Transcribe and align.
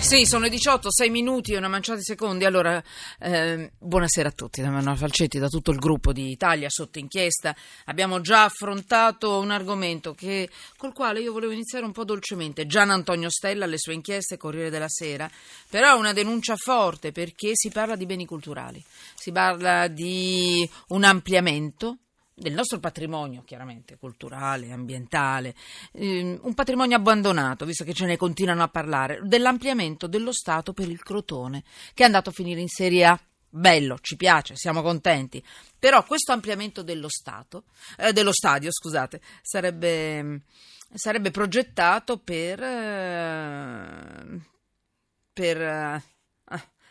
Sì, 0.00 0.26
sono 0.26 0.44
le 0.44 0.50
18, 0.50 0.92
6 0.92 1.10
minuti 1.10 1.52
e 1.52 1.56
una 1.56 1.68
manciata 1.68 1.98
di 1.98 2.04
secondi. 2.04 2.44
Allora, 2.44 2.82
eh, 3.18 3.72
buonasera 3.78 4.28
a 4.28 4.32
tutti 4.32 4.60
da 4.60 4.68
Manuela 4.68 4.96
Falcetti, 4.96 5.38
da 5.38 5.48
tutto 5.48 5.70
il 5.70 5.78
gruppo 5.78 6.12
di 6.12 6.30
Italia 6.30 6.68
sotto 6.68 6.98
inchiesta. 6.98 7.56
Abbiamo 7.86 8.20
già 8.20 8.44
affrontato 8.44 9.38
un 9.38 9.50
argomento 9.50 10.12
che, 10.14 10.48
col 10.76 10.92
quale 10.92 11.20
io 11.20 11.32
volevo 11.32 11.52
iniziare 11.52 11.84
un 11.84 11.92
po' 11.92 12.04
dolcemente. 12.04 12.66
Gian 12.66 12.90
Antonio 12.90 13.30
Stella, 13.30 13.66
le 13.66 13.78
sue 13.78 13.94
inchieste, 13.94 14.36
Corriere 14.36 14.70
della 14.70 14.88
Sera, 14.88 15.28
però 15.68 15.94
è 15.94 15.98
una 15.98 16.12
denuncia 16.12 16.54
forte 16.56 17.10
perché 17.10 17.52
si 17.54 17.70
parla 17.70 17.96
di 17.96 18.06
beni 18.06 18.26
culturali, 18.26 18.84
si 19.14 19.32
parla 19.32 19.88
di 19.88 20.68
un 20.88 21.04
ampliamento 21.04 21.98
del 22.34 22.52
nostro 22.52 22.80
patrimonio, 22.80 23.44
chiaramente 23.44 23.96
culturale, 23.96 24.72
ambientale, 24.72 25.54
ehm, 25.92 26.40
un 26.42 26.54
patrimonio 26.54 26.96
abbandonato, 26.96 27.64
visto 27.64 27.84
che 27.84 27.94
ce 27.94 28.06
ne 28.06 28.16
continuano 28.16 28.64
a 28.64 28.68
parlare, 28.68 29.20
dell'ampliamento 29.22 30.08
dello 30.08 30.32
Stato 30.32 30.72
per 30.72 30.88
il 30.88 31.02
Crotone, 31.02 31.62
che 31.94 32.02
è 32.02 32.06
andato 32.06 32.30
a 32.30 32.32
finire 32.32 32.60
in 32.60 32.68
Serie 32.68 33.04
A. 33.06 33.20
Bello, 33.48 33.98
ci 34.00 34.16
piace, 34.16 34.56
siamo 34.56 34.82
contenti. 34.82 35.42
Però 35.78 36.02
questo 36.04 36.32
ampliamento 36.32 36.82
dello 36.82 37.08
Stato, 37.08 37.66
eh, 37.98 38.12
dello 38.12 38.32
stadio, 38.32 38.72
scusate, 38.72 39.20
sarebbe, 39.42 40.42
sarebbe 40.92 41.30
progettato 41.30 42.18
per, 42.18 42.60
eh, 42.60 44.40
per 45.32 45.60
eh, 45.60 46.02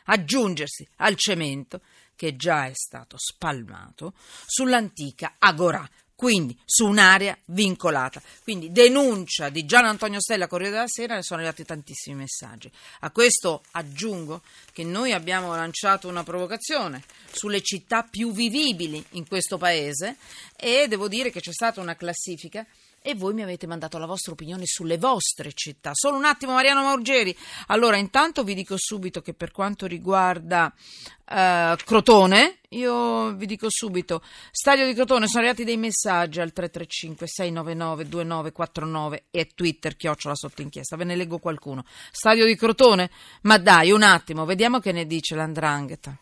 aggiungersi 0.05 0.87
al 0.97 1.15
cemento 1.15 1.81
che 2.15 2.35
già 2.35 2.65
è 2.67 2.73
stato 2.73 3.17
spalmato 3.17 4.13
sull'antica 4.45 5.35
Agorà, 5.39 5.87
quindi 6.15 6.57
su 6.63 6.85
un'area 6.85 7.37
vincolata. 7.45 8.21
Quindi 8.43 8.71
denuncia 8.71 9.49
di 9.49 9.65
Gian 9.65 9.85
Antonio 9.85 10.21
Stella 10.21 10.47
Corriere 10.47 10.71
della 10.73 10.87
Sera, 10.87 11.15
ne 11.15 11.23
sono 11.23 11.41
arrivati 11.41 11.65
tantissimi 11.65 12.15
messaggi. 12.15 12.71
A 13.01 13.11
questo 13.11 13.63
aggiungo 13.71 14.41
che 14.71 14.83
noi 14.83 15.11
abbiamo 15.11 15.53
lanciato 15.55 16.07
una 16.07 16.23
provocazione 16.23 17.03
sulle 17.31 17.61
città 17.61 18.03
più 18.03 18.31
vivibili 18.31 19.03
in 19.11 19.27
questo 19.27 19.57
paese 19.57 20.15
e 20.55 20.87
devo 20.87 21.07
dire 21.07 21.29
che 21.29 21.41
c'è 21.41 21.51
stata 21.51 21.81
una 21.81 21.95
classifica 21.95 22.65
e 23.05 23.15
voi 23.15 23.33
mi 23.33 23.43
avete 23.43 23.67
mandato 23.67 23.97
la 23.97 24.05
vostra 24.05 24.31
opinione 24.31 24.63
sulle 24.65 24.97
vostre 24.97 25.51
città. 25.53 25.91
Solo 25.93 26.15
un 26.15 26.23
attimo, 26.23 26.53
Mariano 26.53 26.83
Maurgeri. 26.83 27.35
Allora, 27.67 27.97
intanto 27.97 28.45
vi 28.45 28.53
dico 28.53 28.75
subito 28.77 29.21
che 29.21 29.33
per 29.33 29.51
quanto 29.51 29.85
riguarda 29.87 30.73
uh, 30.73 31.75
Crotone, 31.83 32.59
io 32.69 33.33
vi 33.33 33.45
dico 33.45 33.67
subito, 33.69 34.23
Stadio 34.51 34.85
di 34.85 34.93
Crotone, 34.93 35.27
sono 35.27 35.39
arrivati 35.39 35.65
dei 35.65 35.75
messaggi 35.75 36.39
al 36.39 36.53
335 36.53 37.27
699 37.27 38.07
2949 38.07 39.23
e 39.31 39.49
Twitter, 39.53 39.97
chiocciola 39.97 40.35
sotto 40.35 40.61
inchiesta. 40.61 40.95
Ve 40.95 41.03
ne 41.03 41.17
leggo 41.17 41.39
qualcuno. 41.39 41.83
Stadio 42.09 42.45
di 42.45 42.55
Crotone? 42.55 43.11
Ma 43.41 43.57
dai, 43.57 43.91
un 43.91 44.03
attimo, 44.03 44.45
vediamo 44.45 44.79
che 44.79 44.93
ne 44.93 45.05
dice 45.05 45.35
l'Andrangheta. 45.35 46.17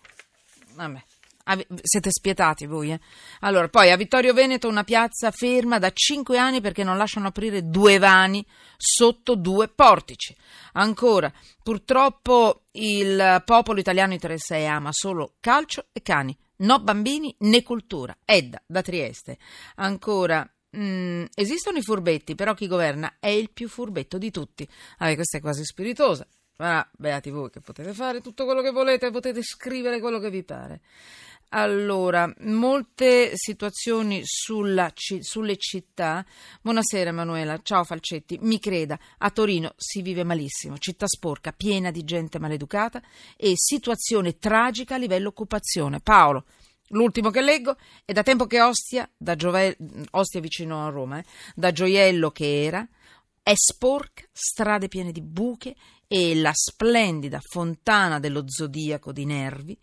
Vabbè. 0.74 1.04
Siete 1.82 2.10
spietati 2.12 2.66
voi, 2.66 2.92
eh? 2.92 3.00
Allora, 3.42 3.68
poi 3.68 3.92
a 3.92 3.98
Vittorio 3.98 4.34
Veneto 4.34 4.68
una 4.68 4.84
piazza 4.84 5.32
ferma 5.32 5.80
da 5.80 5.92
cinque 5.94 6.38
anni 6.38 6.62
perché 6.62 6.84
non 6.84 6.98
lasciano 6.98 7.28
aprire 7.28 7.68
due 7.68 7.98
vani 7.98 8.46
sotto 8.78 9.36
due 9.36 9.68
portici. 9.68 10.36
Ancora, 10.74 11.32
purtroppo 11.64 12.64
il 12.74 13.42
popolo 13.46 13.80
italiano 13.80 14.14
interessa 14.14 14.56
e 14.56 14.66
ama 14.66 14.90
solo 14.92 15.36
calcio 15.40 15.88
e 15.92 16.02
cani. 16.02 16.38
No 16.58 16.80
bambini 16.80 17.36
né 17.40 17.64
cultura. 17.64 18.16
Edda, 18.24 18.62
da 18.66 18.82
Trieste. 18.82 19.38
Ancora, 19.76 20.48
Mm, 20.78 21.26
esistono 21.36 21.78
i 21.80 21.82
furbetti, 21.82 22.34
però 22.34 22.54
chi 22.54 22.68
governa 22.68 23.18
è 23.20 23.28
il 23.28 23.52
più 23.52 23.68
furbetto 23.68 24.18
di 24.18 24.32
tutti. 24.32 24.66
Ah, 25.00 25.14
questa 25.16 25.38
è 25.38 25.42
quasi 25.42 25.66
spiritosa. 25.66 26.26
Ma 26.58 26.88
beati 26.96 27.30
voi 27.32 27.50
che 27.50 27.60
potete 27.60 27.92
fare 27.94 28.22
tutto 28.22 28.46
quello 28.46 28.62
che 28.62 28.70
volete, 28.72 29.10
potete 29.10 29.42
scrivere 29.42 30.00
quello 30.00 30.20
che 30.20 30.30
vi 30.30 30.44
pare. 30.44 30.82
Allora, 31.54 32.34
molte 32.44 33.32
situazioni 33.34 34.22
sulla, 34.24 34.90
sulle 34.96 35.58
città. 35.58 36.26
Buonasera 36.62 37.10
Emanuela, 37.10 37.60
ciao 37.62 37.84
Falcetti. 37.84 38.40
Mi 38.42 38.58
creda, 38.58 38.98
a 39.18 39.30
Torino 39.32 39.74
si 39.76 40.02
vive 40.02 40.24
malissimo, 40.24 40.78
città 40.78 41.08
sporca, 41.08 41.52
piena 41.52 41.92
di 41.92 42.06
gente 42.06 42.40
maleducata 42.40 43.02
e 43.36 43.52
situazione 43.56 44.38
tragica 44.38 44.96
a 44.96 44.98
livello 44.98 45.28
occupazione. 45.28 46.00
Paolo, 46.00 46.46
L'ultimo 46.94 47.30
che 47.30 47.42
leggo 47.42 47.76
è 48.06 48.14
da 48.14 48.24
tempo 48.24 48.46
che 48.48 48.62
Ostia, 48.62 49.10
da 49.18 49.36
Giove, 49.36 49.78
Ostia 50.12 50.40
vicino 50.40 50.86
a 50.86 50.90
Roma, 50.90 51.20
eh, 51.20 51.26
da 51.54 51.72
gioiello 51.74 52.32
che 52.32 52.64
era, 52.64 52.88
è 53.44 53.54
sporca, 53.56 54.24
strade 54.32 54.88
piene 54.88 55.12
di 55.12 55.22
buche 55.22 55.76
e 56.08 56.34
la 56.36 56.52
splendida 56.54 57.40
fontana 57.42 58.20
dello 58.20 58.44
zodiaco 58.46 59.12
di 59.12 59.26
Nervi 59.26 59.78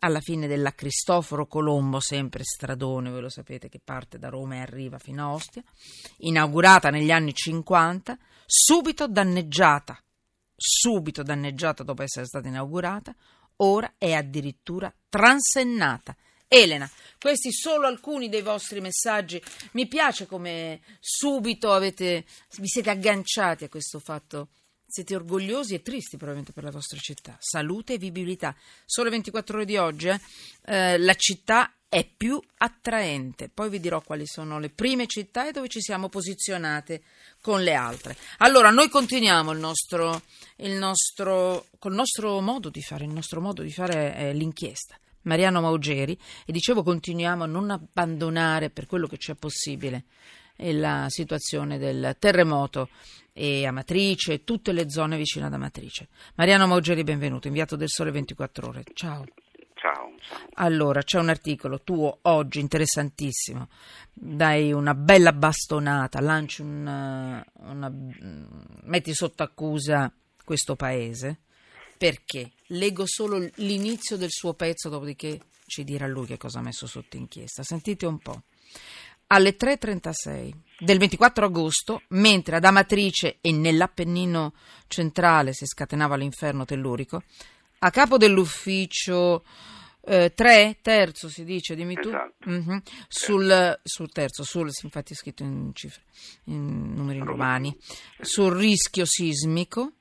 alla 0.00 0.20
fine 0.20 0.46
della 0.46 0.74
Cristoforo 0.74 1.46
Colombo, 1.46 2.00
sempre 2.00 2.44
stradone, 2.44 3.10
voi 3.10 3.20
lo 3.20 3.28
sapete 3.28 3.68
che 3.68 3.80
parte 3.82 4.18
da 4.18 4.28
Roma 4.28 4.56
e 4.56 4.60
arriva 4.60 4.98
fino 4.98 5.24
a 5.24 5.32
Ostia, 5.32 5.62
inaugurata 6.18 6.90
negli 6.90 7.10
anni 7.10 7.34
50, 7.34 8.16
subito 8.46 9.08
danneggiata, 9.08 10.00
subito 10.54 11.22
danneggiata 11.22 11.82
dopo 11.82 12.02
essere 12.02 12.26
stata 12.26 12.48
inaugurata, 12.48 13.14
ora 13.56 13.94
è 13.98 14.12
addirittura 14.12 14.92
transennata. 15.08 16.16
Elena, 16.50 16.90
questi 17.20 17.52
solo 17.52 17.86
alcuni 17.86 18.30
dei 18.30 18.40
vostri 18.40 18.80
messaggi. 18.80 19.42
Mi 19.72 19.86
piace 19.86 20.26
come 20.26 20.80
subito 20.98 21.72
avete, 21.72 22.24
vi 22.56 22.66
siete 22.66 22.88
agganciati 22.88 23.64
a 23.64 23.68
questo 23.68 23.98
fatto 23.98 24.48
siete 24.88 25.14
orgogliosi 25.14 25.74
e 25.74 25.82
tristi 25.82 26.16
probabilmente 26.16 26.52
per 26.52 26.64
la 26.64 26.70
vostra 26.70 26.98
città. 26.98 27.36
Salute 27.38 27.94
e 27.94 27.98
vivibilità. 27.98 28.56
Solo 28.86 29.10
24 29.10 29.56
ore 29.56 29.66
di 29.66 29.76
oggi, 29.76 30.08
eh? 30.08 30.20
Eh, 30.64 30.98
la 30.98 31.14
città 31.14 31.74
è 31.90 32.06
più 32.06 32.40
attraente. 32.56 33.50
Poi 33.52 33.68
vi 33.68 33.80
dirò 33.80 34.00
quali 34.00 34.26
sono 34.26 34.58
le 34.58 34.70
prime 34.70 35.06
città 35.06 35.46
e 35.46 35.52
dove 35.52 35.68
ci 35.68 35.80
siamo 35.80 36.08
posizionate 36.08 37.02
con 37.42 37.62
le 37.62 37.74
altre. 37.74 38.16
Allora, 38.38 38.70
noi 38.70 38.88
continuiamo 38.88 39.52
il 39.52 39.58
nostro, 39.58 40.22
il 40.56 40.72
nostro, 40.72 41.66
col 41.78 41.94
nostro 41.94 42.40
modo 42.40 42.70
di 42.70 42.82
fare. 42.82 43.04
Il 43.04 43.12
nostro 43.12 43.42
modo 43.42 43.62
di 43.62 43.70
fare 43.70 44.14
è 44.14 44.32
l'inchiesta. 44.32 44.98
Mariano 45.22 45.60
Maugeri 45.60 46.18
e 46.46 46.52
dicevo 46.52 46.82
continuiamo 46.82 47.44
a 47.44 47.46
non 47.46 47.70
abbandonare 47.70 48.70
per 48.70 48.86
quello 48.86 49.06
che 49.06 49.18
c'è 49.18 49.34
possibile 49.34 50.04
la 50.58 51.06
situazione 51.08 51.78
del 51.78 52.16
terremoto 52.18 52.88
e 53.32 53.66
Amatrice 53.66 54.32
e 54.32 54.44
tutte 54.44 54.72
le 54.72 54.90
zone 54.90 55.16
vicine 55.16 55.46
ad 55.46 55.52
Amatrice. 55.52 56.08
Mariano 56.34 56.66
Maugeri, 56.66 57.04
benvenuto, 57.04 57.46
inviato 57.46 57.76
del 57.76 57.88
Sole 57.88 58.10
24 58.10 58.66
Ore. 58.66 58.84
Ciao. 58.94 59.24
Ciao, 59.74 60.12
ciao. 60.20 60.48
Allora, 60.54 61.02
c'è 61.02 61.20
un 61.20 61.28
articolo 61.28 61.82
tuo 61.82 62.18
oggi 62.22 62.58
interessantissimo. 62.58 63.68
Dai 64.12 64.72
una 64.72 64.94
bella 64.94 65.32
bastonata, 65.32 66.20
lanci 66.20 66.62
un, 66.62 67.44
una, 67.54 67.92
metti 68.82 69.14
sotto 69.14 69.44
accusa 69.44 70.12
questo 70.44 70.74
paese. 70.74 71.42
Perché? 71.96 72.50
Leggo 72.68 73.04
solo 73.06 73.48
l'inizio 73.56 74.16
del 74.16 74.30
suo 74.30 74.54
pezzo, 74.54 74.88
dopodiché 74.88 75.38
ci 75.66 75.84
dirà 75.84 76.08
lui 76.08 76.26
che 76.26 76.38
cosa 76.38 76.58
ha 76.58 76.62
messo 76.62 76.88
sotto 76.88 77.16
inchiesta. 77.16 77.62
Sentite 77.62 78.04
un 78.04 78.18
po' 78.18 78.42
alle 79.28 79.56
3.36 79.56 80.52
del 80.80 80.98
24 80.98 81.44
agosto, 81.46 82.02
mentre 82.08 82.56
ad 82.56 82.64
Amatrice 82.64 83.38
e 83.40 83.52
nell'Appennino 83.52 84.54
centrale 84.86 85.52
si 85.52 85.66
scatenava 85.66 86.16
l'inferno 86.16 86.64
tellurico, 86.64 87.22
a 87.80 87.90
capo 87.90 88.16
dell'ufficio 88.16 89.44
3, 90.00 90.32
eh, 90.34 90.78
terzo 90.80 91.28
si 91.28 91.44
dice, 91.44 91.74
dimmi 91.74 91.94
tu, 91.94 92.08
esatto. 92.08 92.48
mm-hmm. 92.48 92.78
sul, 93.08 93.80
sul, 93.82 94.10
terzo, 94.10 94.42
sul, 94.42 94.70
infatti 94.82 95.12
è 95.12 95.16
scritto 95.16 95.42
in 95.42 95.70
cifre, 95.74 96.02
in 96.44 96.94
numeri 96.94 97.18
romani, 97.18 97.76
sul 98.20 98.52
rischio 98.52 99.04
sismico, 99.04 99.92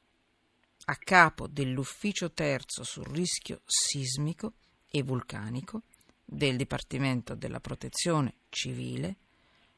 a 0.85 0.95
capo 0.95 1.47
dell'ufficio 1.47 2.31
terzo 2.31 2.83
sul 2.83 3.05
rischio 3.07 3.59
sismico 3.65 4.53
e 4.89 5.03
vulcanico, 5.03 5.81
del 6.29 6.57
Dipartimento 6.57 7.35
della 7.35 7.61
Protezione 7.61 8.33
Civile 8.49 9.15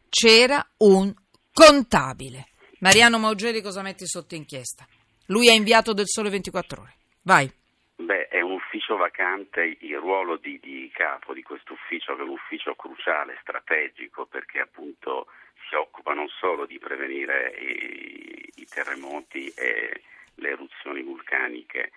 c'era 0.09 0.65
un 0.77 1.13
contabile. 1.53 2.47
Mariano 2.79 3.19
Maugeri 3.19 3.61
cosa 3.61 3.83
metti 3.83 4.07
sotto 4.07 4.33
inchiesta? 4.33 4.87
Lui 5.27 5.47
è 5.47 5.53
inviato 5.53 5.93
del 5.93 6.07
Sole 6.07 6.29
24 6.31 6.81
Ore. 6.81 6.93
Vai. 7.21 7.51
Beh, 7.97 8.27
è 8.29 8.41
un 8.41 8.53
ufficio 8.53 8.95
vacante, 8.95 9.77
il 9.81 9.97
ruolo 9.97 10.37
di, 10.37 10.59
di 10.59 10.89
capo 10.91 11.33
di 11.33 11.43
questo 11.43 11.73
ufficio 11.73 12.17
è 12.17 12.21
un 12.21 12.29
ufficio 12.29 12.73
cruciale, 12.73 13.37
strategico, 13.41 14.25
perché 14.25 14.59
appunto 14.59 15.27
si 15.69 15.75
occupa 15.75 16.13
non 16.13 16.27
solo 16.29 16.65
di 16.65 16.79
prevenire 16.79 17.53
i, 17.59 18.49
i 18.55 18.65
terremoti 18.65 19.49
e 19.49 20.01
le 20.35 20.49
eruzioni 20.49 21.03
vulcaniche, 21.03 21.91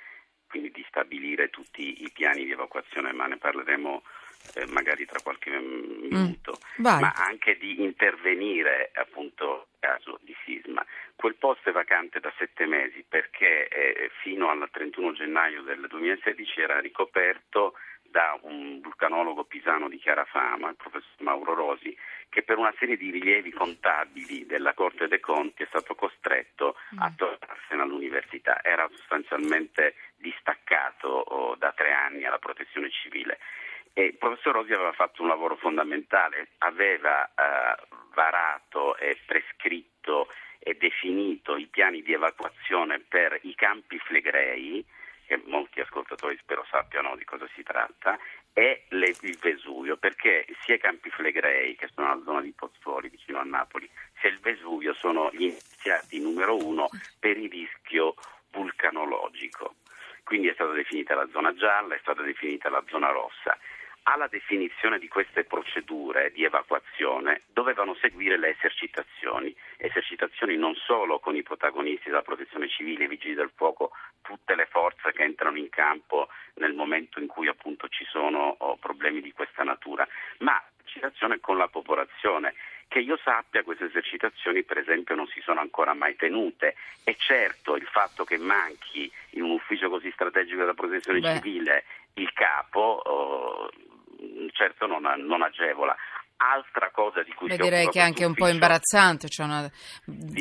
quindi 0.48 0.70
di 0.72 0.84
stabilire 0.88 1.48
tutti 1.48 2.02
i 2.02 2.10
piani 2.12 2.44
di 2.44 2.50
evacuazione, 2.50 3.12
ma 3.12 3.26
ne 3.26 3.38
parleremo 3.38 4.02
eh, 4.54 4.66
magari 4.66 5.06
tra 5.06 5.20
qualche 5.22 5.50
minuto, 5.50 6.58
mm, 6.80 6.84
ma 6.84 7.12
anche 7.14 7.56
di 7.56 7.82
intervenire 7.82 8.90
appunto 8.94 9.66
in 9.72 9.88
caso 9.88 10.18
di 10.22 10.34
sisma. 10.44 10.84
Quel 11.14 11.34
posto 11.36 11.68
è 11.68 11.72
vacante 11.72 12.20
da 12.20 12.32
sette 12.36 12.66
mesi 12.66 13.04
perché 13.08 13.68
eh, 13.68 14.10
fino 14.22 14.48
al 14.48 14.68
31 14.70 15.12
gennaio 15.12 15.62
del 15.62 15.86
2016 15.88 16.60
era 16.60 16.80
ricoperto 16.80 17.74
da 18.12 18.38
un 18.42 18.80
vulcanologo 18.82 19.44
pisano 19.44 19.88
di 19.88 19.98
chiara 19.98 20.26
fama, 20.26 20.68
il 20.68 20.76
professor 20.76 21.20
Mauro 21.20 21.54
Rosi, 21.54 21.96
che 22.28 22.42
per 22.42 22.58
una 22.58 22.72
serie 22.78 22.98
di 22.98 23.10
rilievi 23.10 23.50
contabili 23.50 24.44
della 24.44 24.74
Corte 24.74 25.08
dei 25.08 25.18
Conti 25.18 25.62
è 25.62 25.66
stato 25.66 25.94
costretto 25.94 26.76
mm. 26.94 26.98
a 27.00 27.12
tornarsene 27.16 27.80
all'università. 27.82 28.62
Era 28.62 28.86
sostanzialmente 28.90 29.94
distaccato 30.16 31.08
oh, 31.08 31.56
da 31.56 31.72
tre 31.72 31.92
anni 31.92 32.24
alla 32.24 32.38
protezione 32.38 32.90
civile. 32.90 33.38
E 33.94 34.04
il 34.04 34.16
professor 34.16 34.54
Rosi 34.54 34.72
aveva 34.72 34.92
fatto 34.92 35.22
un 35.22 35.28
lavoro 35.28 35.56
fondamentale, 35.56 36.48
aveva 36.58 37.26
eh, 37.26 37.86
varato 38.14 38.96
e 38.96 39.18
prescritto 39.26 40.28
e 40.58 40.74
definito 40.74 41.56
i 41.56 41.66
piani 41.66 42.02
di 42.02 42.12
evacuazione 42.12 43.00
per 43.00 43.38
i 43.42 43.54
campi 43.54 43.98
flegrei, 43.98 44.84
che 45.26 45.42
molti 45.46 45.80
ascoltatori 45.80 46.38
spero 46.38 46.64
sappiano 46.70 47.16
di 47.16 47.24
cosa 47.24 47.46
si 47.54 47.62
tratta, 47.62 48.18
e 48.54 48.84
le, 48.88 49.14
il 49.20 49.38
Vesuvio, 49.38 49.96
perché 49.96 50.46
sia 50.64 50.74
i 50.74 50.78
Campi 50.78 51.08
Flegrei, 51.10 51.74
che 51.74 51.88
sono 51.94 52.08
nella 52.08 52.22
zona 52.22 52.40
di 52.42 52.52
Pozzuoli, 52.52 53.08
vicino 53.08 53.38
a 53.38 53.44
Napoli, 53.44 53.88
sia 54.20 54.28
il 54.28 54.40
Vesuvio 54.40 54.92
sono 54.94 55.30
gli 55.32 55.44
iniziati 55.44 56.20
numero 56.20 56.56
uno 56.56 56.88
per 57.18 57.38
il 57.38 57.50
rischio 57.50 58.14
vulcanologico. 58.50 59.76
Quindi 60.22 60.48
è 60.48 60.52
stata 60.52 60.72
definita 60.72 61.14
la 61.14 61.28
zona 61.32 61.54
gialla, 61.54 61.94
è 61.94 61.98
stata 62.00 62.22
definita 62.22 62.68
la 62.68 62.84
zona 62.88 63.08
rossa 63.08 63.58
alla 64.04 64.26
definizione 64.26 64.98
di 64.98 65.08
queste 65.08 65.44
procedure 65.44 66.32
di 66.32 66.44
evacuazione 66.44 67.42
dovevano 67.52 67.94
seguire 67.94 68.38
le 68.38 68.50
esercitazioni, 68.50 69.54
esercitazioni 69.76 70.56
non 70.56 70.74
solo 70.74 71.18
con 71.18 71.36
i 71.36 71.42
protagonisti 71.42 72.08
della 72.08 72.22
protezione 72.22 72.68
civile, 72.68 73.04
i 73.04 73.08
vigili 73.08 73.34
del 73.34 73.52
fuoco, 73.54 73.92
tutte 74.22 74.54
le 74.54 74.66
forze 74.66 75.12
che 75.12 75.22
entrano 75.22 75.56
in 75.56 75.68
campo 75.68 76.28
nel 76.54 76.74
momento 76.74 77.20
in 77.20 77.26
cui 77.26 77.48
appunto 77.48 77.88
ci 77.88 78.04
sono 78.04 78.56
oh, 78.58 78.76
problemi 78.76 79.20
di 79.20 79.32
questa 79.32 79.62
natura, 79.62 80.06
ma 80.38 80.60
esercitazione 80.92 81.40
con 81.40 81.56
la 81.56 81.68
popolazione. 81.68 82.54
Che 82.88 82.98
io 82.98 83.18
sappia 83.24 83.62
queste 83.62 83.86
esercitazioni 83.86 84.64
per 84.64 84.76
esempio 84.76 85.14
non 85.14 85.26
si 85.26 85.40
sono 85.40 85.60
ancora 85.60 85.94
mai 85.94 86.14
tenute 86.14 86.74
e 87.04 87.16
certo 87.18 87.74
il 87.76 87.86
fatto 87.86 88.24
che 88.24 88.36
manchi 88.36 89.10
in 89.30 89.42
un 89.44 89.50
ufficio 89.50 89.88
così 89.88 90.10
strategico 90.10 90.58
della 90.58 90.74
protezione 90.74 91.20
Beh. 91.20 91.34
civile 91.36 91.84
il 92.14 92.30
capo 92.34 93.00
oh, 93.02 93.70
certo 94.52 94.86
non, 94.86 95.02
non 95.24 95.42
agevola. 95.42 95.96
Altra 96.44 96.90
cosa 96.90 97.22
di 97.22 97.32
cui 97.34 97.46
Beh, 97.46 97.56
direi 97.56 97.86
che 97.86 98.00
è 98.00 98.02
anche 98.02 98.24
un 98.24 98.34
po' 98.34 98.48
imbarazzante, 98.48 99.28
cioè 99.28 99.46
una... 99.46 99.70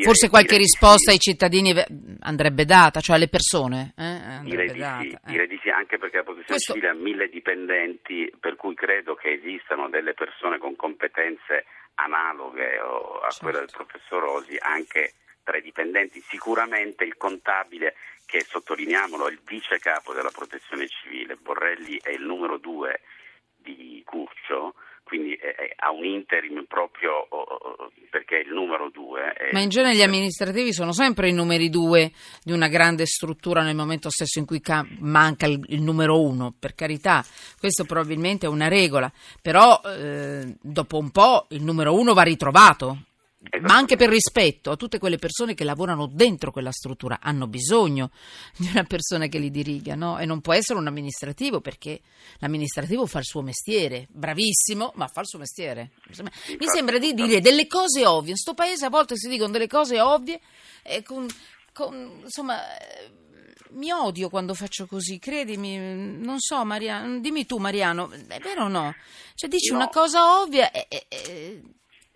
forse 0.02 0.30
qualche 0.30 0.58
risposta 0.58 1.12
sì. 1.12 1.18
ai 1.18 1.20
cittadini 1.20 1.76
andrebbe 2.22 2.66
data, 2.66 3.02
cioè 3.02 3.18
alle 3.18 3.28
persone. 3.28 3.94
Eh? 3.96 4.40
Direi, 4.42 4.72
di 4.72 4.82
sì, 4.82 5.10
eh. 5.10 5.20
direi 5.26 5.48
di 5.48 5.60
sì, 5.62 5.70
anche 5.70 6.00
perché 6.00 6.18
la 6.18 6.24
protezione 6.24 6.58
Questo... 6.58 6.74
civile 6.74 6.90
ha 6.90 6.96
mille 6.96 7.30
dipendenti, 7.30 8.34
per 8.40 8.56
cui 8.56 8.74
credo 8.74 9.14
che 9.14 9.34
esistano 9.34 9.90
delle 9.90 10.16
persone 10.16 10.58
con 10.58 10.76
competenze 10.76 11.66
analoghe 11.94 12.80
a 12.80 13.30
certo. 13.30 13.38
quelle 13.42 13.60
del 13.60 13.70
professor 13.72 14.24
Rosi 14.24 14.58
anche 14.60 15.14
tra 15.44 15.58
i 15.58 15.62
dipendenti. 15.62 16.20
Sicuramente 16.22 17.04
il 17.04 17.16
contabile 17.16 17.94
che 18.26 18.40
sottolineiamolo 18.42 19.28
è 19.28 19.32
il 19.32 19.42
vice 19.46 19.78
capo 19.78 20.14
della 20.14 20.32
protezione 20.32 20.88
civile, 20.88 21.36
Borrelli 21.36 22.00
è 22.02 22.10
il 22.10 22.24
numero 22.24 22.58
due 22.58 23.02
di 23.62 24.02
Curcio, 24.06 24.76
quindi 25.04 25.38
ha 25.78 25.92
un 25.92 26.06
interim 26.06 26.66
proprio 26.68 27.28
perché 28.10 28.38
è 28.38 28.42
il 28.42 28.54
numero 28.54 28.90
due. 28.90 29.34
Ma 29.52 29.60
in 29.60 29.70
genere 29.70 29.96
gli 29.96 30.02
amministrativi 30.02 30.74
sono 30.74 30.94
sempre 30.94 31.30
i 31.30 31.34
numeri 31.34 31.70
due 31.70 32.12
di 32.44 32.52
una 32.52 32.68
grande 32.68 33.06
struttura 33.06 33.62
nel 33.64 33.76
momento 33.76 34.10
stesso 34.10 34.40
in 34.40 34.46
cui 34.46 34.62
manca 35.00 35.48
il, 35.48 35.82
numero 35.82 36.22
uno, 36.22 36.54
per 36.58 36.76
carità, 36.76 37.24
questo 37.60 37.84
probabilmente 37.86 38.46
è 38.46 38.50
una 38.50 38.68
regola, 38.68 39.12
però 39.42 39.82
eh, 39.84 40.56
dopo 40.62 40.98
un 40.98 41.12
po' 41.12 41.48
il 41.50 41.64
numero 41.64 41.94
uno 41.94 42.14
va 42.14 42.24
ritrovato 42.24 43.06
ma 43.62 43.76
anche 43.76 43.96
per 43.96 44.10
rispetto 44.10 44.70
a 44.70 44.76
tutte 44.76 45.00
quelle 45.00 45.18
persone 45.18 45.56
che 45.56 45.64
lavorano 45.64 46.06
dentro 46.06 46.52
quella 46.52 46.72
struttura, 46.72 47.20
hanno 47.22 47.48
bisogno 47.48 48.12
di 48.58 48.70
una 48.72 48.84
persona 48.84 49.28
che 49.28 49.40
li 49.40 49.50
diriga, 49.50 49.96
no? 49.96 50.20
E 50.20 50.26
non 50.26 50.42
può 50.42 50.54
essere 50.54 50.78
un 50.78 50.88
amministrativo 50.88 51.60
perché 51.60 52.02
l'amministrativo 52.38 53.06
fa 53.08 53.20
il 53.20 53.26
suo 53.26 53.42
mestiere, 53.42 54.08
bravissimo, 54.12 54.92
ma 54.96 55.08
fa 55.08 55.22
il 55.22 55.28
suo 55.28 55.40
mestiere. 55.40 55.92
Mi 56.60 56.68
sembra 56.72 57.00
di 57.00 57.14
dire 57.14 57.42
delle 57.42 57.66
cose 57.66 58.06
ovvie. 58.06 58.32
In 58.32 58.36
questo 58.36 58.54
paese 58.54 58.86
a 58.86 58.90
volte 58.90 59.18
si 59.18 59.28
dicono 59.28 59.52
delle 59.52 59.68
cose 59.68 60.00
ovvie 60.00 60.40
e 60.84 61.02
con, 61.02 61.26
con 61.74 62.22
insomma 62.24 62.78
eh, 62.78 63.12
mi 63.72 63.92
odio 63.92 64.30
quando 64.30 64.54
faccio 64.54 64.86
così, 64.86 65.18
credimi, 65.18 65.78
non 65.78 66.40
so 66.40 66.64
Mariano, 66.64 67.20
dimmi 67.20 67.46
tu 67.46 67.58
Mariano, 67.58 68.12
è 68.12 68.40
vero 68.40 68.66
o 68.66 68.68
no? 68.68 68.94
Cioè 69.34 69.50
dici 69.50 69.72
no. 69.72 69.78
una 69.78 69.90
cosa 69.90 70.42
ovvia 70.42 70.72
e, 70.72 70.88
e 71.08 71.62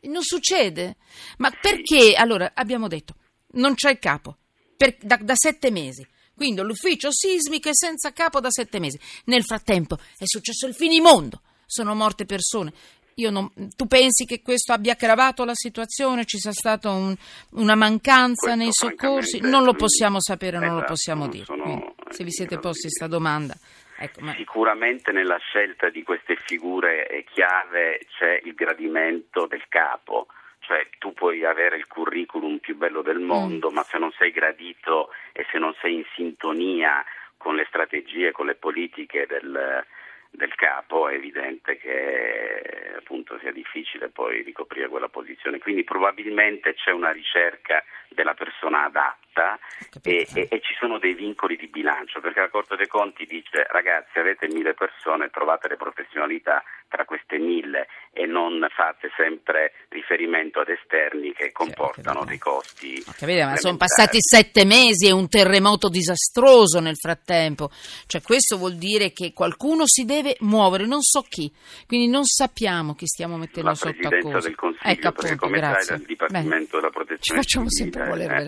non 0.08 0.24
succede. 0.24 0.98
Ma 1.38 1.52
perché? 1.52 2.16
Allora, 2.16 2.52
abbiamo 2.54 2.88
detto, 2.88 3.16
non 3.54 3.76
c'è 3.76 3.92
il 3.92 4.00
capo 4.00 4.38
per, 4.76 4.98
da, 5.02 5.18
da 5.22 5.36
sette 5.36 5.72
mesi. 5.72 6.06
Quindi 6.36 6.62
l'ufficio 6.62 7.10
sismico 7.12 7.70
è 7.70 7.74
senza 7.74 8.12
capo 8.12 8.40
da 8.40 8.50
sette 8.50 8.80
mesi. 8.80 9.00
Nel 9.26 9.44
frattempo 9.44 9.98
è 10.18 10.26
successo 10.26 10.68
il 10.68 10.76
finimondo. 10.76 11.42
Sono 11.66 11.96
morte 11.96 12.26
persone. 12.26 12.74
Non, 13.16 13.50
tu 13.78 13.86
pensi 13.88 14.26
che 14.26 14.42
questo 14.42 14.74
abbia 14.74 14.92
aggravato 14.92 15.46
la 15.46 15.56
situazione? 15.56 16.26
Ci 16.26 16.38
sia 16.38 16.52
stata 16.52 16.90
un, 16.90 17.16
una 17.52 17.76
mancanza 17.76 18.48
questo 18.48 18.56
nei 18.56 18.70
soccorsi? 18.72 19.40
Non 19.40 19.64
lo 19.64 19.74
possiamo 19.74 20.20
sapere, 20.20 20.60
non 20.60 20.72
lo 20.72 20.78
esatto, 20.80 20.92
possiamo 20.92 21.28
dire. 21.30 21.46
Quindi, 21.46 21.94
se 22.10 22.24
vi 22.26 22.32
siete 22.32 22.60
posti 22.60 22.82
questa 22.82 23.08
domanda. 23.08 23.58
Ecco, 23.98 24.22
ma... 24.22 24.34
Sicuramente 24.34 25.12
nella 25.12 25.38
scelta 25.38 25.90
di 25.90 26.04
queste 26.04 26.36
figure 26.36 27.24
chiave 27.32 28.00
c'è 28.18 28.42
il 28.44 28.54
gradimento 28.54 29.48
del 29.48 29.64
capo, 29.70 30.28
cioè 30.60 30.88
tu 30.98 31.14
puoi 31.14 31.46
avere 31.46 31.78
il 31.78 31.88
curriculum 31.88 32.58
più 32.58 32.76
bello 32.76 33.02
del 33.02 33.20
mm. 33.20 33.26
mondo, 33.26 33.72
mm. 33.72 33.74
ma 33.74 33.84
se 33.84 33.98
non 33.98 34.12
sei 34.12 34.32
gradito 34.32 35.12
e 35.32 35.46
se 35.52 35.58
non 35.60 35.74
sei 35.80 35.96
in 35.96 36.06
sintonia 36.16 37.04
con 37.38 37.56
le 37.56 37.66
strategie, 37.68 38.32
con 38.32 38.48
le 38.48 38.56
politiche 38.56 39.26
del, 39.28 39.86
del 40.32 40.56
capo, 40.56 41.08
è 41.08 41.14
evidente 41.14 41.78
che 41.78 42.96
appunto 42.98 43.38
sia 43.40 43.52
difficile 43.52 44.10
poi 44.10 44.42
ricoprire 44.42 44.88
quella 44.88 45.10
posizione. 45.10 45.60
Quindi 45.60 45.84
probabilmente 45.84 46.74
c'è 46.74 46.92
una 46.92 47.12
ricerca 47.12 47.84
della 48.16 48.34
persona 48.34 48.86
adatta 48.86 49.60
e, 50.02 50.28
e, 50.34 50.48
e, 50.50 50.62
ci 50.62 50.74
sono 50.80 50.98
dei 50.98 51.14
vincoli 51.14 51.58
di 51.58 51.68
bilancio, 51.68 52.22
perché 52.22 52.40
la 52.40 52.50
Corte 52.50 52.76
dei 52.76 52.88
Conti 52.88 53.26
dice 53.26 53.68
ragazzi 53.70 54.18
avete 54.18 54.48
mille 54.48 54.74
persone, 54.74 55.30
trovate 55.30 55.68
le 55.68 55.76
professionalità 55.76 56.64
tra 56.88 57.06
queste 57.06 57.38
mille 57.38 57.88
e 58.14 58.26
non 58.26 58.66
fate 58.74 59.12
sempre 59.18 59.74
riferimento 59.90 60.62
ad 60.62 60.70
esterni 60.70 61.34
che 61.34 61.52
comportano 61.52 62.24
dei 62.24 62.38
costi. 62.38 63.04
Capite, 63.18 63.44
ma 63.44 63.58
sono 63.58 63.76
passati 63.76 64.18
sette 64.22 64.64
mesi 64.64 65.08
e 65.08 65.12
un 65.12 65.28
terremoto 65.28 65.90
disastroso 65.90 66.80
nel 66.80 66.96
frattempo, 66.96 67.70
cioè 68.08 68.22
questo 68.22 68.58
vuol 68.58 68.76
dire 68.76 69.12
che 69.12 69.34
qualcuno 69.34 69.84
si 69.86 70.06
deve 70.06 70.38
muovere, 70.40 70.86
non 70.86 71.02
so 71.02 71.26
chi, 71.28 71.52
quindi 71.88 72.08
non 72.08 72.24
sappiamo 72.24 72.96
chi 72.96 73.06
stiamo 73.06 73.36
mettendo 73.38 73.70
la 73.70 73.76
sotto 73.76 74.08
accusa. 74.08 74.40
del 74.40 74.56
Consiglio, 74.56 74.92
ecco, 74.92 75.08
appunto, 75.10 75.36
come 75.36 75.58
grazie. 75.58 75.84
sai 75.84 75.98
dal 75.98 76.06
Dipartimento 76.06 76.76
Beh, 76.78 76.80
della 76.80 76.90
Protezione 76.90 77.22
Ci 77.22 77.34
facciamo 77.34 77.68
civile, 77.68 78.05
sempre 78.06 78.10
volere. 78.10 78.48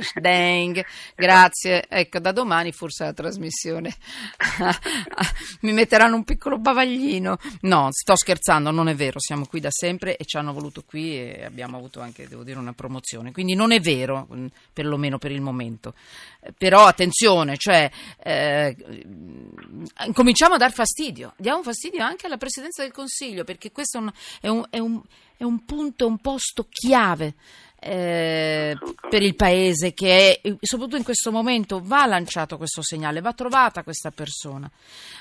Eh. 0.77 0.85
Grazie. 1.15 1.85
Ecco, 1.87 2.19
da 2.19 2.31
domani 2.31 2.71
forse 2.71 3.03
la 3.03 3.13
trasmissione 3.13 3.95
mi 5.61 5.73
metteranno 5.73 6.15
un 6.15 6.23
piccolo 6.23 6.57
bavaglino. 6.57 7.37
No, 7.61 7.89
sto 7.91 8.15
scherzando, 8.15 8.71
non 8.71 8.87
è 8.87 8.95
vero, 8.95 9.19
siamo 9.19 9.45
qui 9.45 9.59
da 9.59 9.69
sempre 9.71 10.17
e 10.17 10.25
ci 10.25 10.37
hanno 10.37 10.53
voluto 10.53 10.83
qui 10.85 11.17
e 11.17 11.43
abbiamo 11.43 11.77
avuto 11.77 11.99
anche, 11.99 12.27
devo 12.27 12.43
dire, 12.43 12.59
una 12.59 12.73
promozione. 12.73 13.31
Quindi 13.31 13.55
non 13.55 13.71
è 13.71 13.79
vero, 13.79 14.27
mm, 14.33 14.45
perlomeno 14.73 15.17
per 15.17 15.31
il 15.31 15.41
momento. 15.41 15.93
Però 16.57 16.85
attenzione, 16.85 17.57
cioè 17.57 17.89
eh, 18.23 18.75
cominciamo 20.13 20.55
a 20.55 20.57
dar 20.57 20.71
fastidio, 20.71 21.33
diamo 21.37 21.63
fastidio 21.63 22.03
anche 22.03 22.25
alla 22.25 22.37
Presidenza 22.37 22.83
del 22.83 22.91
Consiglio 22.91 23.43
perché 23.43 23.71
questo 23.71 23.97
è 23.97 24.01
un, 24.01 24.11
è 24.39 24.47
un, 24.47 24.65
è 24.69 24.79
un, 24.79 25.01
è 25.37 25.43
un 25.43 25.65
punto, 25.65 26.07
un 26.07 26.17
posto 26.19 26.67
chiave 26.69 27.35
eh, 27.79 28.75
per 29.10 29.22
il 29.22 29.36
paese 29.36 29.93
che 29.93 30.39
è, 30.41 30.55
soprattutto 30.62 30.98
in 30.98 31.03
questo 31.03 31.31
momento, 31.31 31.81
va 31.84 32.05
lanciato 32.05 32.57
questo 32.57 32.81
segnale, 32.81 33.22
va 33.22 33.34
trovata 33.34 33.84
questa 33.84 34.12
persona. 34.12 34.69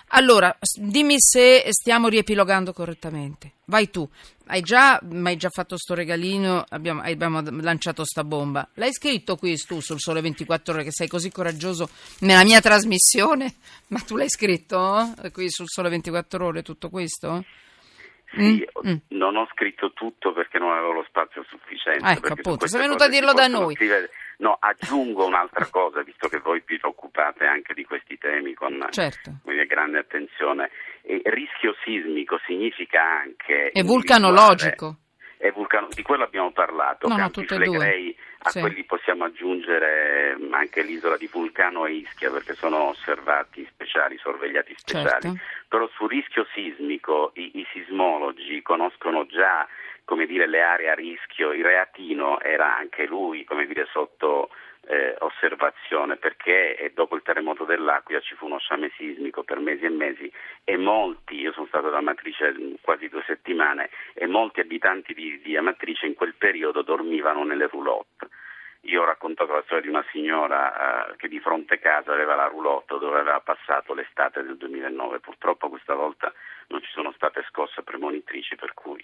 Allora, 0.08 0.56
dimmi 0.80 1.16
se 1.18 1.64
stiamo 1.70 2.08
riepilogando 2.08 2.72
correttamente. 2.72 3.52
Vai 3.66 3.90
tu, 3.90 4.08
hai 4.46 4.62
già, 4.62 4.98
hai 4.98 5.36
già 5.36 5.50
fatto 5.50 5.76
sto 5.76 5.94
regalino, 5.94 6.64
abbiamo, 6.68 7.02
abbiamo, 7.02 7.42
lanciato 7.60 8.04
sta 8.04 8.22
bomba. 8.22 8.68
L'hai 8.75 8.92
scritto 8.92 9.36
qui 9.36 9.56
tu 9.58 9.80
sul 9.80 10.00
Sole 10.00 10.20
24 10.20 10.72
Ore 10.72 10.84
che 10.84 10.92
sei 10.92 11.08
così 11.08 11.30
coraggioso 11.30 11.88
nella 12.20 12.44
mia 12.44 12.60
trasmissione? 12.60 13.54
Ma 13.88 13.98
tu 14.00 14.16
l'hai 14.16 14.30
scritto 14.30 15.14
eh? 15.20 15.30
qui 15.30 15.50
sul 15.50 15.68
Sole 15.68 15.88
24 15.88 16.46
Ore 16.46 16.62
tutto 16.62 16.88
questo? 16.90 17.44
Sì, 18.33 18.66
mm, 18.87 18.90
mm. 18.90 18.97
non 19.09 19.37
ho 19.37 19.47
scritto 19.52 19.92
tutto 19.92 20.33
perché 20.33 20.59
non 20.59 20.73
avevo 20.73 20.92
lo 20.92 21.04
spazio 21.06 21.45
sufficiente. 21.49 22.09
Ecco, 22.09 22.33
appunto, 22.33 22.66
sei 22.66 22.80
venuto 22.80 23.04
a 23.04 23.09
dirlo 23.09 23.33
da 23.33 23.47
noi. 23.47 23.75
Scrivere... 23.75 24.11
No, 24.38 24.56
aggiungo 24.61 25.25
un'altra 25.25 25.66
cosa, 25.71 26.02
visto 26.02 26.28
che 26.28 26.40
voi 26.40 26.62
vi 26.66 26.78
occupate 26.83 27.47
anche 27.47 27.73
di 27.73 27.85
questi 27.85 28.18
temi 28.18 28.52
con 28.52 28.87
certo. 28.90 29.33
grande 29.66 29.99
attenzione. 29.99 30.71
E 31.02 31.23
rischio 31.25 31.75
sismico 31.85 32.38
significa 32.47 33.00
anche... 33.00 33.71
E 33.71 33.83
vulcanologico. 33.83 34.97
Vulcano... 35.50 35.88
Di 35.90 36.02
quello 36.02 36.24
abbiamo 36.24 36.50
parlato. 36.50 37.08
No, 37.08 37.16
no, 37.16 37.30
tutte 37.30 37.54
e 37.54 37.58
due. 37.58 38.14
A 38.38 38.50
sì. 38.50 38.60
quelli 38.60 38.84
possiamo 38.84 39.24
aggiungere 39.24 40.36
anche 40.50 40.82
l'isola 40.82 41.16
di 41.16 41.26
Vulcano 41.26 41.86
e 41.86 41.92
Ischia 41.92 42.30
perché 42.30 42.54
sono 42.54 42.90
osservati 42.90 43.66
speciali, 43.70 44.16
sorvegliati 44.18 44.74
speciali. 44.76 45.22
Certo. 45.22 45.38
Però 45.68 45.88
sul 45.94 46.08
rischio 46.08 46.46
sismico 46.52 47.32
i, 47.34 47.50
i 47.54 47.66
sismologi 47.72 48.62
conoscono 48.62 49.26
già 49.26 49.66
come 50.04 50.26
dire, 50.26 50.46
le 50.46 50.62
aree 50.62 50.90
a 50.90 50.94
rischio. 50.94 51.52
Il 51.52 51.64
Reatino 51.64 52.40
era 52.40 52.76
anche 52.76 53.06
lui 53.06 53.44
come 53.44 53.66
dire, 53.66 53.88
sotto 53.90 54.50
eh, 54.86 55.16
osservazione 55.18 56.16
perché 56.16 56.90
dopo 56.94 57.16
il 57.16 57.22
terremoto 57.22 57.64
dell'Aquila 57.64 58.20
ci 58.20 58.34
fu 58.34 58.46
uno 58.46 58.58
sciame 58.58 58.90
sismico 58.96 59.42
per 59.42 59.58
mesi 59.58 59.84
e 59.84 59.90
mesi 59.90 60.32
e 60.64 60.76
molti, 60.76 61.36
io 61.36 61.52
sono 61.52 61.66
stato 61.66 61.88
ad 61.88 61.94
Amatrice 61.94 62.54
quasi 62.80 63.08
due 63.08 63.22
settimane 63.26 63.90
e 64.14 64.26
molti 64.26 64.60
abitanti 64.60 65.12
di, 65.14 65.40
di 65.40 65.56
Amatrice 65.56 66.06
in 66.06 66.14
quel 66.14 66.34
periodo 66.34 66.82
dormivano 66.82 67.44
nelle 67.44 67.66
roulotte. 67.66 68.28
Io 68.82 69.02
ho 69.02 69.04
raccontato 69.04 69.52
la 69.52 69.62
storia 69.62 69.82
di 69.82 69.88
una 69.88 70.04
signora 70.12 71.08
uh, 71.10 71.16
che 71.16 71.26
di 71.26 71.40
fronte 71.40 71.74
a 71.74 71.78
casa 71.78 72.12
aveva 72.12 72.36
la 72.36 72.46
roulotte 72.46 72.98
dove 72.98 73.18
aveva 73.18 73.40
passato 73.40 73.94
l'estate 73.94 74.44
del 74.44 74.56
2009. 74.56 75.18
Purtroppo 75.18 75.68
questa 75.68 75.94
volta 75.94 76.32
non 76.68 76.80
ci 76.82 76.90
sono 76.92 77.10
state 77.12 77.44
scosse 77.48 77.82
premonitrici 77.82 78.54
per 78.54 78.74
cui 78.74 79.02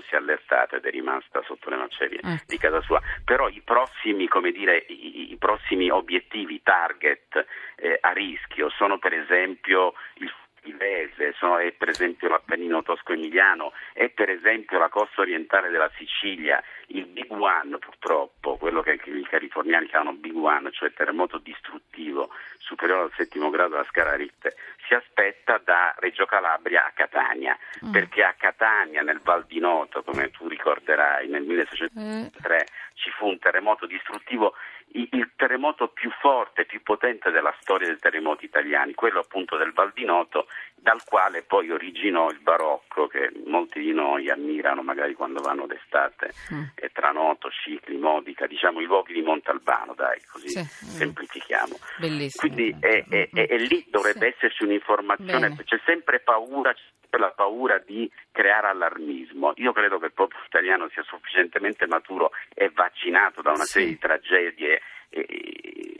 non 0.00 0.02
si 0.08 0.14
è 0.14 0.16
allertata 0.16 0.76
ed 0.76 0.84
è 0.84 0.90
rimasta 0.90 1.42
sotto 1.44 1.68
le 1.68 1.76
macerie 1.76 2.20
ecco. 2.22 2.44
di 2.46 2.58
casa 2.58 2.80
sua. 2.80 3.00
Però 3.24 3.48
i 3.48 3.60
prossimi, 3.62 4.28
dire, 4.52 4.84
i, 4.88 5.32
i 5.32 5.36
prossimi 5.36 5.90
obiettivi, 5.90 6.62
target 6.62 7.44
eh, 7.76 7.98
a 8.00 8.12
rischio 8.12 8.70
sono 8.70 8.98
per 8.98 9.12
esempio 9.12 9.94
il 10.14 10.32
Ivese, 10.80 11.34
è 11.60 11.72
per 11.72 11.90
esempio 11.90 12.28
l'Appennino 12.28 12.82
tosco-emiliano, 12.82 13.72
è 13.92 14.08
per 14.08 14.30
esempio 14.30 14.78
la 14.78 14.88
costa 14.88 15.20
orientale 15.20 15.68
della 15.68 15.90
Sicilia, 15.96 16.62
il 16.88 17.06
Big 17.06 17.30
One 17.30 17.76
purtroppo, 17.78 18.56
quello 18.56 18.80
che 18.80 18.98
i 19.04 19.26
californiani 19.28 19.86
chiamano 19.86 20.14
Big 20.14 20.34
One, 20.34 20.70
cioè 20.72 20.92
terremoto 20.92 21.38
distruttivo 21.38 22.30
superiore 22.58 23.02
al 23.02 23.12
settimo 23.14 23.50
grado 23.50 23.70
della 23.70 23.86
scala 23.90 24.14
Richter, 24.14 24.54
si 24.86 24.94
aspetta 24.94 25.60
da 25.62 25.94
Reggio 25.98 26.24
Calabria 26.24 26.86
a 26.86 26.92
Catania, 26.94 27.56
mm. 27.84 27.92
perché 27.92 28.24
a 28.24 28.34
Catania 28.36 29.02
nel 29.02 29.20
Val 29.22 29.44
di 29.46 29.60
Noto, 29.60 30.02
come 30.02 30.30
tu 30.30 30.48
ricorderai, 30.48 31.28
nel 31.28 31.42
1603 31.42 32.56
mm. 32.56 32.94
ci 32.94 33.10
fu 33.10 33.26
un 33.26 33.38
terremoto 33.38 33.86
distruttivo 33.86 34.54
il 34.92 35.30
terremoto 35.36 35.88
più 35.88 36.10
forte, 36.20 36.64
più 36.64 36.82
potente 36.82 37.30
della 37.30 37.54
storia 37.60 37.88
dei 37.88 37.98
terremoti 37.98 38.44
italiani, 38.44 38.94
quello 38.94 39.20
appunto 39.20 39.56
del 39.56 39.72
Val 39.72 39.92
di 39.94 40.04
Noto, 40.04 40.46
dal 40.82 41.04
quale 41.04 41.42
poi 41.42 41.70
originò 41.70 42.30
il 42.30 42.40
barocco 42.40 43.06
che 43.06 43.30
molti 43.46 43.80
di 43.80 43.92
noi 43.92 44.30
ammirano 44.30 44.82
magari 44.82 45.14
quando 45.14 45.40
vanno 45.42 45.66
d'estate 45.66 46.32
mm. 46.54 46.62
e 46.74 46.90
tra 46.92 47.10
Noto, 47.10 47.50
Scicli, 47.50 47.96
Modica, 47.98 48.46
diciamo 48.46 48.80
i 48.80 48.86
luoghi 48.86 49.12
di 49.12 49.22
Montalbano, 49.22 49.94
dai, 49.94 50.20
così 50.30 50.48
sì. 50.48 50.64
semplifichiamo. 50.64 51.76
Bellissimo. 51.98 52.52
Quindi 52.52 52.76
è, 52.80 53.04
è, 53.08 53.28
è, 53.32 53.46
è 53.46 53.58
lì 53.58 53.86
dovrebbe 53.90 54.30
sì. 54.30 54.36
esserci 54.36 54.64
un'informazione, 54.64 55.48
Bene. 55.50 55.64
c'è 55.64 55.80
sempre 55.84 56.20
paura, 56.20 56.74
per 57.08 57.20
la 57.20 57.32
paura 57.32 57.78
di 57.84 58.10
creare 58.32 58.68
allarmismo. 58.68 59.52
Io 59.56 59.72
credo 59.72 59.98
che 59.98 60.06
il 60.06 60.12
popolo 60.12 60.42
italiano 60.46 60.88
sia 60.88 61.02
sufficientemente 61.02 61.86
maturo 61.86 62.30
e 62.54 62.70
vaccinato 62.72 63.42
da 63.42 63.50
una 63.50 63.64
sì. 63.64 63.72
serie 63.72 63.88
di 63.88 63.98
tragedie 63.98 64.80
eh, 65.10 65.26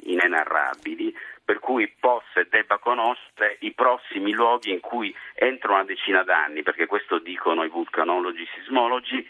inenarrabili 0.05 1.15
per 1.51 1.59
cui 1.59 1.93
possa 1.99 2.39
e 2.39 2.47
debba 2.49 2.79
conoscere 2.79 3.57
i 3.63 3.73
prossimi 3.73 4.31
luoghi 4.31 4.71
in 4.71 4.79
cui 4.79 5.13
entro 5.35 5.73
una 5.73 5.83
decina 5.83 6.23
d'anni, 6.23 6.63
perché 6.63 6.87
questo 6.87 7.19
dicono 7.19 7.65
i 7.65 7.69
vulcanologi 7.69 8.47
sismologi, 8.55 9.29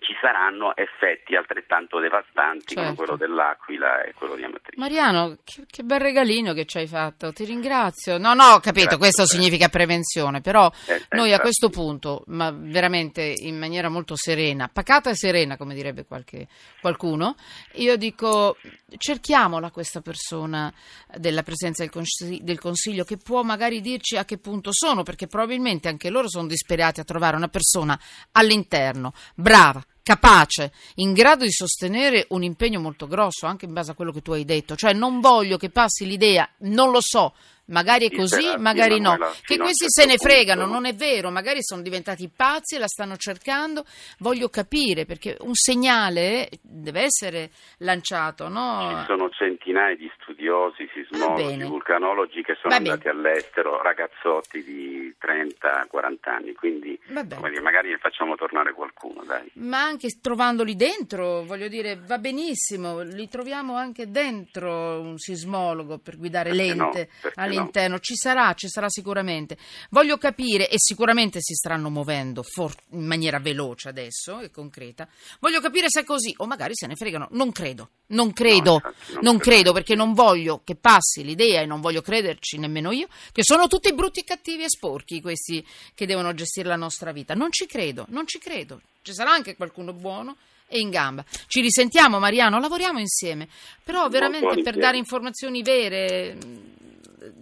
ci 0.00 0.14
saranno 0.20 0.74
effetti 0.76 1.34
altrettanto 1.34 1.98
devastanti 1.98 2.74
certo. 2.74 2.82
come 2.82 2.94
quello 2.94 3.16
dell'Aquila 3.16 4.02
e 4.02 4.14
quello 4.14 4.34
di 4.34 4.44
Amatrice. 4.44 4.78
Mariano, 4.78 5.38
che, 5.44 5.64
che, 5.70 5.82
bel 5.82 6.00
regalino 6.00 6.52
che 6.52 6.64
ci 6.66 6.78
hai 6.78 6.86
fatto, 6.86 7.32
ti 7.32 7.44
ringrazio. 7.44 8.18
No, 8.18 8.34
no, 8.34 8.44
ho 8.54 8.60
capito, 8.60 8.96
Grazie 8.96 8.98
questo 8.98 9.26
significa 9.26 9.68
prevenzione, 9.68 10.40
però 10.40 10.70
eh, 10.86 11.04
noi 11.10 11.32
a 11.32 11.40
questo 11.40 11.68
punto, 11.70 12.24
ma 12.26 12.50
veramente 12.50 13.22
in 13.22 13.58
maniera 13.58 13.88
molto 13.88 14.16
serena, 14.16 14.68
pacata 14.68 15.10
e 15.10 15.14
serena, 15.14 15.56
come 15.56 15.74
direbbe 15.74 16.04
qualche, 16.04 16.48
qualcuno, 16.80 17.36
io 17.74 17.96
dico 17.96 18.56
cerchiamola 18.96 19.70
questa 19.70 20.00
persona 20.00 20.72
della 21.16 21.42
presenza 21.42 21.82
del 21.82 21.92
consiglio, 21.92 22.38
del 22.42 22.58
consiglio 22.58 23.04
che 23.04 23.16
può 23.16 23.42
magari 23.42 23.80
dirci 23.80 24.16
a 24.16 24.24
che 24.24 24.38
punto 24.38 24.70
sono, 24.72 25.02
perché 25.02 25.26
probabilmente 25.26 25.88
anche 25.88 26.10
loro 26.10 26.28
sono 26.28 26.46
disperati 26.46 27.00
a 27.00 27.04
trovare 27.04 27.36
una 27.36 27.48
persona 27.48 27.98
all'interno, 28.32 29.12
brava, 29.34 29.82
capace, 30.08 30.72
in 30.96 31.12
grado 31.12 31.44
di 31.44 31.52
sostenere 31.52 32.24
un 32.30 32.42
impegno 32.42 32.80
molto 32.80 33.06
grosso, 33.06 33.44
anche 33.44 33.66
in 33.66 33.74
base 33.74 33.90
a 33.90 33.94
quello 33.94 34.10
che 34.10 34.22
tu 34.22 34.32
hai 34.32 34.46
detto. 34.46 34.74
Cioè 34.74 34.94
non 34.94 35.20
voglio 35.20 35.58
che 35.58 35.68
passi 35.68 36.06
l'idea, 36.06 36.48
non 36.60 36.90
lo 36.90 37.00
so, 37.02 37.34
magari 37.66 38.08
è 38.08 38.16
così, 38.16 38.56
magari 38.56 39.00
no. 39.00 39.18
Che 39.42 39.58
questi 39.58 39.84
se 39.88 40.06
ne 40.06 40.16
fregano, 40.16 40.64
non 40.64 40.86
è 40.86 40.94
vero, 40.94 41.30
magari 41.30 41.62
sono 41.62 41.82
diventati 41.82 42.30
pazzi 42.34 42.76
e 42.76 42.78
la 42.78 42.86
stanno 42.86 43.18
cercando. 43.18 43.84
Voglio 44.20 44.48
capire 44.48 45.04
perché 45.04 45.36
un 45.40 45.54
segnale 45.54 46.48
deve 46.62 47.02
essere 47.02 47.50
lanciato, 47.78 48.48
no? 48.48 49.00
Ci 49.00 49.04
sono 49.08 49.28
centinaia 49.28 49.94
di 49.94 50.07
studiosi, 50.38 50.88
sismologi, 50.94 51.64
vulcanologi 51.64 52.42
che 52.42 52.56
sono 52.62 52.72
andati 52.72 53.08
all'estero, 53.08 53.82
ragazzotti 53.82 54.62
di 54.62 55.12
30-40 55.20 56.16
anni, 56.30 56.54
quindi 56.54 56.98
dire, 57.08 57.60
magari 57.60 57.90
ne 57.90 57.98
facciamo 57.98 58.36
tornare 58.36 58.72
qualcuno, 58.72 59.24
dai. 59.24 59.50
Ma 59.54 59.82
anche 59.82 60.08
trovandoli 60.20 60.76
dentro, 60.76 61.42
voglio 61.44 61.66
dire, 61.66 62.00
va 62.06 62.18
benissimo, 62.18 63.00
li 63.00 63.28
troviamo 63.28 63.74
anche 63.74 64.10
dentro 64.10 65.00
un 65.00 65.18
sismologo 65.18 65.98
per 65.98 66.16
guidare 66.16 66.50
perché 66.50 66.64
l'ente 66.64 67.08
no, 67.22 67.30
all'interno 67.34 67.94
no. 67.94 68.00
ci 68.00 68.14
sarà, 68.14 68.54
ci 68.54 68.68
sarà 68.68 68.88
sicuramente. 68.88 69.56
Voglio 69.90 70.18
capire, 70.18 70.68
e 70.68 70.76
sicuramente 70.76 71.40
si 71.40 71.54
staranno 71.54 71.90
muovendo 71.90 72.44
for- 72.44 72.74
in 72.92 73.06
maniera 73.06 73.40
veloce 73.40 73.88
adesso 73.88 74.38
e 74.38 74.52
concreta, 74.52 75.08
voglio 75.40 75.60
capire 75.60 75.86
se 75.88 76.02
è 76.02 76.04
così 76.04 76.32
o 76.36 76.46
magari 76.46 76.76
se 76.76 76.86
ne 76.86 76.94
fregano. 76.94 77.26
Non 77.32 77.50
credo, 77.50 77.90
non 78.08 78.32
credo, 78.32 78.80
no, 78.82 78.92
non, 79.14 79.18
non 79.22 79.38
credo 79.38 79.72
perché 79.72 79.96
non 79.96 80.12
voglio 80.12 80.26
che 80.64 80.74
passi 80.74 81.24
l'idea 81.24 81.60
e 81.60 81.66
non 81.66 81.80
voglio 81.80 82.02
crederci 82.02 82.58
nemmeno 82.58 82.90
io 82.92 83.08
che 83.32 83.42
sono 83.42 83.66
tutti 83.66 83.92
brutti, 83.92 84.24
cattivi 84.24 84.64
e 84.64 84.68
sporchi 84.68 85.20
questi 85.20 85.64
che 85.94 86.06
devono 86.06 86.34
gestire 86.34 86.68
la 86.68 86.76
nostra 86.76 87.12
vita. 87.12 87.34
Non 87.34 87.50
ci 87.50 87.66
credo, 87.66 88.06
non 88.10 88.26
ci 88.26 88.38
credo. 88.38 88.80
Ci 89.02 89.12
sarà 89.12 89.32
anche 89.32 89.56
qualcuno 89.56 89.92
buono 89.92 90.36
e 90.66 90.78
in 90.80 90.90
gamba. 90.90 91.24
Ci 91.46 91.60
risentiamo 91.60 92.18
Mariano, 92.18 92.58
lavoriamo 92.58 92.98
insieme, 92.98 93.48
però 93.82 94.08
veramente 94.08 94.62
per 94.62 94.76
dare 94.76 94.98
informazioni 94.98 95.62
vere 95.62 96.36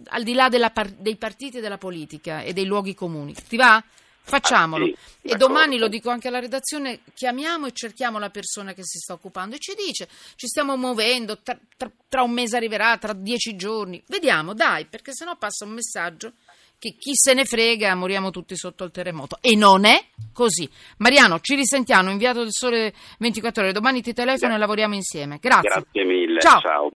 al 0.09 0.23
di 0.23 0.33
là 0.33 0.49
par- 0.71 0.91
dei 0.91 1.15
partiti 1.15 1.57
e 1.57 1.61
della 1.61 1.77
politica 1.77 2.41
e 2.41 2.53
dei 2.53 2.65
luoghi 2.65 2.93
comuni. 2.93 3.33
Ti 3.33 3.55
va? 3.55 3.83
Facciamolo. 4.27 4.85
Ah, 4.85 4.87
sì, 4.87 5.27
e 5.27 5.35
domani 5.35 5.77
lo 5.77 5.87
dico 5.87 6.09
anche 6.09 6.27
alla 6.27 6.39
redazione, 6.39 6.99
chiamiamo 7.13 7.67
e 7.67 7.71
cerchiamo 7.71 8.19
la 8.19 8.29
persona 8.29 8.73
che 8.73 8.83
si 8.83 8.97
sta 8.97 9.13
occupando 9.13 9.55
e 9.55 9.59
ci 9.59 9.73
dice, 9.73 10.07
ci 10.35 10.47
stiamo 10.47 10.75
muovendo, 10.75 11.39
tra, 11.41 11.57
tra, 11.77 11.89
tra 12.09 12.23
un 12.23 12.31
mese 12.31 12.57
arriverà, 12.57 12.97
tra 12.97 13.13
dieci 13.13 13.55
giorni. 13.55 14.03
Vediamo, 14.07 14.53
dai, 14.53 14.85
perché 14.85 15.13
sennò 15.13 15.35
passa 15.37 15.65
un 15.65 15.71
messaggio 15.71 16.33
che 16.79 16.95
chi 16.97 17.11
se 17.13 17.33
ne 17.33 17.45
frega, 17.45 17.95
moriamo 17.95 18.29
tutti 18.29 18.55
sotto 18.55 18.83
il 18.83 18.91
terremoto. 18.91 19.37
E 19.41 19.55
non 19.55 19.85
è 19.85 19.99
così. 20.31 20.69
Mariano, 20.97 21.39
ci 21.39 21.55
risentiamo, 21.55 22.11
inviato 22.11 22.41
del 22.41 22.51
Sole 22.51 22.93
24 23.19 23.63
ore. 23.63 23.71
Domani 23.71 24.01
ti 24.01 24.13
telefono 24.13 24.53
e 24.53 24.57
lavoriamo 24.57 24.93
insieme. 24.93 25.39
Grazie. 25.41 25.69
Grazie 25.69 26.03
mille. 26.03 26.39
Ciao. 26.39 26.59
Ciao. 26.59 26.85